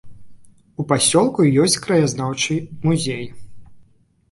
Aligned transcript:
У 0.83 0.85
пасёлку 0.91 1.45
ёсць 1.65 1.77
краязнаўчы 1.85 2.59
музей. 2.89 3.25